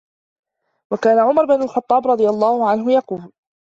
[0.93, 3.31] وَكَانَ عُمَرُ بْنُ الْخَطَّابِ رَضِيَ اللَّهُ عَنْهُ يَقُولُ